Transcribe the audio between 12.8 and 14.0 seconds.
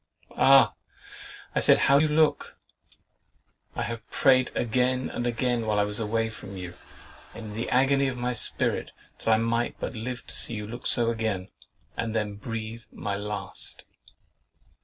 my last!"